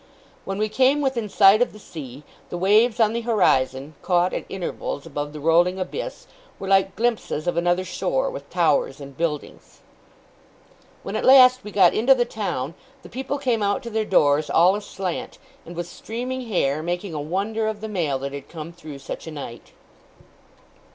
[0.45, 4.45] When we came within sight of the sea, the waves on the horizon, caught at
[4.49, 6.25] intervals above the rolling abyss,
[6.57, 9.81] were like glimpses of another shore with towers and buildings.
[11.03, 14.49] When at last we got into the town, the people came out to their doors,
[14.49, 15.37] all aslant,
[15.67, 19.27] and with streaming hair, making a wonder of the mail that had come through such
[19.27, 19.71] a night.